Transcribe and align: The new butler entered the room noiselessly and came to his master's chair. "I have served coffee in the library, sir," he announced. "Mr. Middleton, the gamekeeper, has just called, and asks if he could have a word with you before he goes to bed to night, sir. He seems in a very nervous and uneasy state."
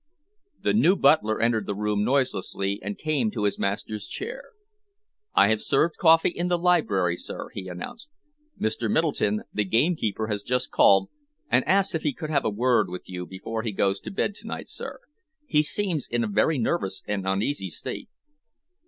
The 0.63 0.73
new 0.73 0.95
butler 0.95 1.39
entered 1.39 1.67
the 1.67 1.75
room 1.75 2.03
noiselessly 2.03 2.79
and 2.81 2.97
came 2.97 3.29
to 3.29 3.43
his 3.43 3.59
master's 3.59 4.07
chair. 4.07 4.45
"I 5.35 5.49
have 5.49 5.61
served 5.61 5.97
coffee 5.97 6.31
in 6.31 6.47
the 6.47 6.57
library, 6.57 7.15
sir," 7.15 7.49
he 7.53 7.67
announced. 7.67 8.09
"Mr. 8.59 8.89
Middleton, 8.89 9.43
the 9.53 9.63
gamekeeper, 9.63 10.25
has 10.25 10.41
just 10.41 10.71
called, 10.71 11.11
and 11.51 11.63
asks 11.67 11.93
if 11.93 12.01
he 12.01 12.13
could 12.13 12.31
have 12.31 12.45
a 12.45 12.49
word 12.49 12.89
with 12.89 13.03
you 13.07 13.27
before 13.27 13.61
he 13.61 13.71
goes 13.71 13.99
to 13.99 14.09
bed 14.09 14.33
to 14.37 14.47
night, 14.47 14.69
sir. 14.69 14.97
He 15.45 15.61
seems 15.61 16.07
in 16.07 16.23
a 16.23 16.27
very 16.27 16.57
nervous 16.57 17.03
and 17.07 17.27
uneasy 17.27 17.69
state." 17.69 18.09